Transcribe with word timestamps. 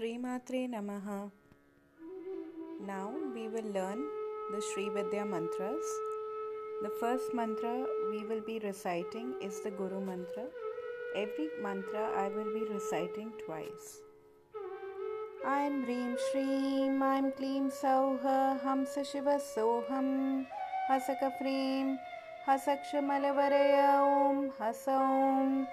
Shri 0.00 0.16
Matre 0.16 0.66
Namaha. 0.66 1.30
Now 2.86 3.12
we 3.34 3.48
will 3.48 3.70
learn 3.74 4.02
the 4.50 4.62
Sri 4.72 4.88
Vidya 4.88 5.26
mantras. 5.26 5.88
The 6.80 6.90
first 6.98 7.34
mantra 7.34 7.84
we 8.10 8.24
will 8.24 8.40
be 8.40 8.60
reciting 8.60 9.34
is 9.42 9.60
the 9.60 9.70
Guru 9.70 10.00
mantra. 10.00 10.44
Every 11.14 11.48
mantra 11.62 12.04
I 12.16 12.28
will 12.28 12.50
be 12.54 12.64
reciting 12.72 13.30
twice. 13.44 14.00
I'm 15.46 15.84
Reem 15.84 16.16
Shreem, 16.28 17.02
I'm 17.02 17.32
Kleem 17.32 17.70
Sauha, 17.70 18.58
Hamsa 18.64 19.04
Shiva 19.04 19.38
Soham, 19.54 20.46
Hasaka 20.90 21.30
Freem, 21.38 21.98
Hasakshamalavaraya 22.48 24.00
Om, 24.00 24.50
Hasaom, 24.58 25.66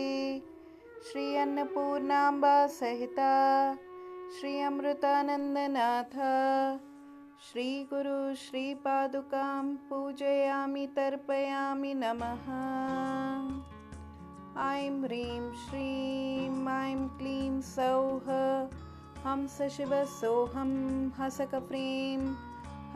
Shri 1.09 1.25
अन्नपूर्णाम्बा 1.43 2.55
सहिता 2.77 3.33
श्री 4.39 4.53
अमृतानन्दनाथ 4.69 6.17
श्रीगुरु 7.49 8.21
श्रीपादुकां 8.43 9.65
पूजयामि 9.91 10.87
तर्पयामि 10.97 11.93
नमः। 12.03 12.49
ऐं 14.65 14.97
ह्रीं 15.03 15.45
श्रीं 15.67 16.51
ऐं 16.73 17.01
क्लीं 17.19 17.61
सौः 17.71 18.27
हंसशिवसोऽहं 19.27 20.73
हसकप्रीं 21.19 22.21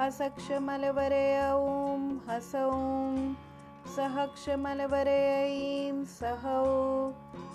हसक्षमलवरय 0.01 1.39
ॐ 1.55 2.11
हसौं 2.29 3.15
सहक्षमलवरयीं 3.87 6.05
सहौ। 6.05 7.13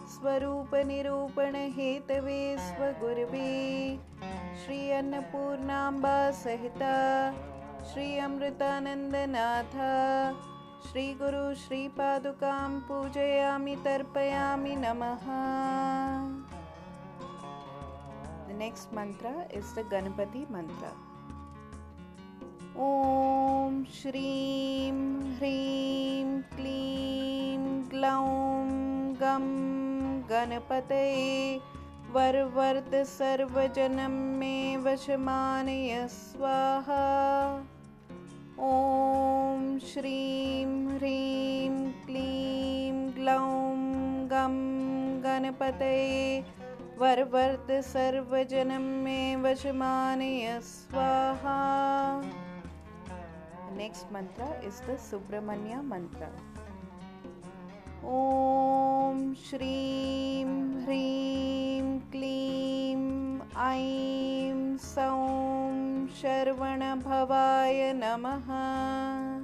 स्वरूपनिरूपणहेतवे 0.08 2.58
स्वगुर्वे 2.60 4.00
श्री 4.66 4.92
अन्नपूर्णाम्बा 4.92 6.32
सहिता। 6.32 7.34
श्री 7.84 8.18
अमृतानन्दनाथ 8.18 9.76
श्रीगुरु 10.92 11.56
श्रीपादुकां 11.56 12.80
पूजयामि 12.80 13.76
तर्पयामि 13.76 14.76
नमः। 14.76 15.26
Mantra 18.94 19.58
is 19.58 19.76
the 19.76 19.84
Ganapati 19.84 20.52
mantra. 20.52 21.15
ॐ 22.78 23.84
श्रीं 23.94 24.92
ह्रीं 25.36 26.42
क्लीं 26.56 27.60
ग्लौं 27.92 28.66
गं 29.22 29.46
गणपतये 30.30 31.60
वर्वर्त 32.16 32.96
सर्वजनं 33.06 34.18
मे 34.40 34.56
वशमानय 34.78 36.08
स्वाहा। 36.12 37.00
ॐ 38.60 39.78
श्रीं 39.94 40.88
ह्रीं 40.88 41.92
क्लीं 42.06 42.94
ग्लौं 43.16 43.76
गं 44.34 44.58
गणपतये 45.24 46.44
वर्वर्त 47.00 47.72
सर्वजनं 47.72 48.92
मे 49.04 49.36
वशमानय 49.36 50.60
स्वाहा 50.64 51.56
next 53.76 54.08
is 54.64 54.80
the 54.88 54.94
Subramanya 54.94 55.84
mantra. 55.84 56.32
Om 58.04 59.36
Shreem 59.36 60.86
Hreem 60.86 62.02
Kleem 62.12 63.42
Aim 63.58 64.78
Saum 64.78 66.08
Sharvana 66.10 67.02
Bhavaya 67.02 67.94
Namaha 67.98 69.44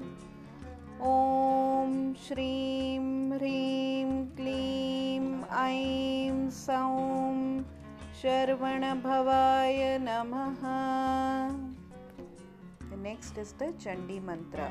Om 0.99 2.13
Shreem 2.13 3.33
Hreem 3.39 4.29
Kleem 4.37 5.43
Aim 5.51 6.51
Saum 6.51 7.65
Sharvana 8.13 9.01
Bhavaya 9.01 9.97
Namaha 9.97 11.70
next 13.06 13.38
is 13.38 13.52
the 13.52 13.66
Chandi 13.82 14.22
mantra. 14.28 14.68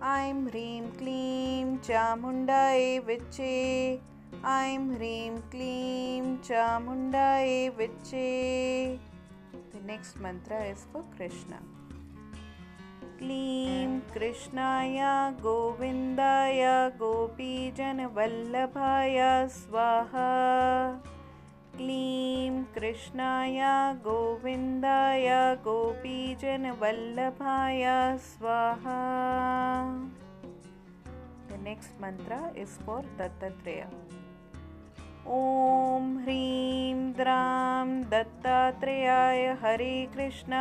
I'm 0.00 0.46
Reem 0.46 0.92
Kleem 0.98 1.78
Chamundaye 1.88 3.04
Viche. 3.08 4.00
I'm 4.42 4.96
Reem 4.98 5.42
Kleem 5.50 6.38
Chamundaye 6.48 7.76
Viche. 7.76 8.98
The 9.72 9.80
next 9.86 10.18
mantra 10.20 10.62
is 10.64 10.86
for 10.92 11.04
Krishna. 11.16 11.60
क्लीं 13.18 13.88
कृष्णाय 14.14 14.98
गोविन्दाय 15.42 16.60
गोपीजनवल्लभाय 17.00 17.88
स्वाहा 19.50 20.28
क्लीं 21.75 22.63
कृष्णाय 22.63 23.61
गोविन्दाय 23.95 25.55
गोपीजनवल्लभाय, 25.63 28.17
स्वाहा 28.17 29.01
The 31.49 31.69
next 31.69 32.01
mantra 32.01 32.63
is 32.63 32.71
for 32.85 32.97
Dattatreya. 32.97 33.85
ॐ 35.27 36.21
ह्रीं 36.21 37.13
द्रां 37.13 38.01
दत्तात्रेयाय 38.01 39.47
हरे 39.47 40.09
कृष्ण, 40.15 40.53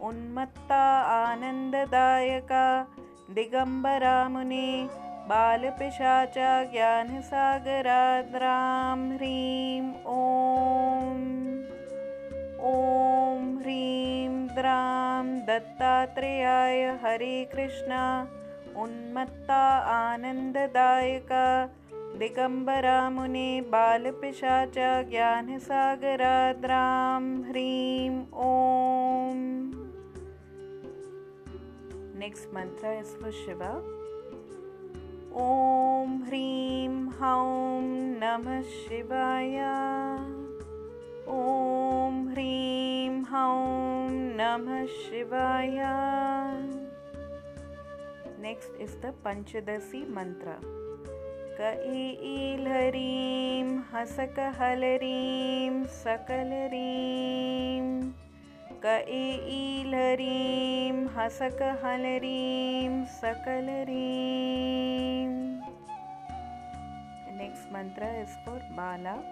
उन्मत्ता 0.00 1.02
आनन्ददायका, 1.02 2.86
दिगम्बरामुने 3.30 4.88
बालपिशाचा 5.28 6.64
ज्ञानसागराद्रां 6.64 9.12
ह्रीं 9.12 9.92
ॐ। 10.06 11.20
ॐ 12.70 13.58
ह्रीं 13.58 14.46
द्रां 14.46 15.46
दत्तात्रेयाय 15.46 16.98
हरे 17.02 17.44
कृष्ण। 17.44 18.26
उन्मत्ता 18.76 19.62
आनन्ददायका। 19.96 21.68
दिगम्बरामुने 22.18 23.60
बालपिशाचा 23.60 25.02
ज्ञानसागराद्रां 25.02 27.48
ह्रीं 27.48 28.26
ॐ। 28.34 29.54
Is 32.24 33.10
for 33.20 33.32
Shiva. 33.42 34.03
ॐ 35.36 36.22
ह्रीं 36.26 37.06
हौं 37.06 37.82
नमः 38.20 38.60
शिवाय। 38.60 39.58
ॐ 41.28 42.28
ह्रीं 42.28 43.22
हौं 43.22 44.10
नमः 44.10 44.86
शिवाय। 44.86 45.76
नेक्स्ट् 48.40 48.80
इस् 48.80 48.96
द 48.96 49.14
पञ्चदशी 49.24 50.14
मन्त्र 50.14 50.60
क 51.60 51.90
ईलरीं 51.94 53.78
हसकहलरीं 53.92 55.84
सकलरीं 55.84 58.10
क 58.85 58.95
ईलरीं 59.19 61.05
हसकहलरीं 61.17 63.05
सकलरीं 63.19 64.59
next 67.39 67.71
mantra 67.71 68.07
is 68.21 68.35
for 68.43 68.61
Bala. 68.75 69.23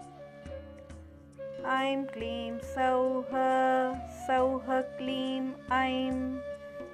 I'm 1.65 2.07
Kleem 2.07 2.59
Sauha, 2.73 3.99
Sauha 4.25 4.85
Kleem 4.97 5.53
I'm. 5.69 6.41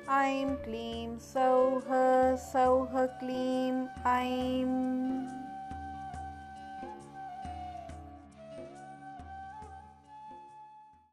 I'm 0.08 0.58
Kleem 0.66 1.20
Sauha, 1.20 2.34
Sauha 2.36 3.08
Kleem 3.22 3.90
I'm. 4.04 5.47